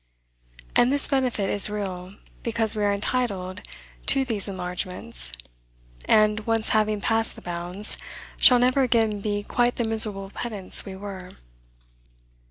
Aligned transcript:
And 0.75 0.91
this 0.91 1.07
benefit 1.09 1.47
is 1.47 1.69
real, 1.69 2.15
because 2.41 2.75
we 2.75 2.83
are 2.83 2.91
entitled 2.91 3.61
to 4.07 4.25
these 4.25 4.47
enlargements, 4.47 5.31
and, 6.05 6.39
once 6.47 6.69
having 6.69 7.01
passed 7.01 7.35
the 7.35 7.41
bounds, 7.43 7.97
shall 8.37 8.57
never 8.57 8.81
again 8.81 9.19
be 9.21 9.43
quite 9.43 9.75
the 9.75 9.83
miserable 9.83 10.31
pedants 10.31 10.85
we 10.85 10.95
were. 10.95 11.33